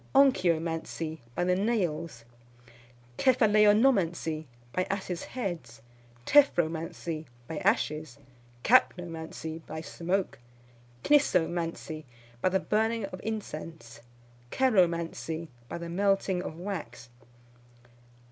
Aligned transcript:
Onchyomancy, 0.15 1.19
by 1.35 1.43
the 1.43 1.55
nails. 1.55 2.25
Cephaleonomancy, 3.19 4.45
by 4.73 4.85
asses' 4.85 5.25
heads. 5.25 5.83
Tephromancy, 6.25 7.27
by 7.47 7.59
ashes. 7.59 8.17
Kapnomancy, 8.63 9.61
by 9.67 9.81
smoke. 9.81 10.39
Knissomancy, 11.03 12.05
by 12.41 12.49
the 12.49 12.59
burning 12.59 13.05
of 13.05 13.21
incense. 13.23 13.99
Ceromancy, 14.51 15.49
by 15.69 15.77
the 15.77 15.87
melting 15.87 16.41
of 16.41 16.57
wax. 16.59 17.09